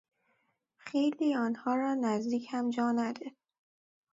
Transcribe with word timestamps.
خیلی 0.77 1.35
آنها 1.35 1.75
را 1.75 1.93
نزدیک 1.93 2.47
هم 2.51 2.69
جا 2.69 2.91
نده. 2.91 3.35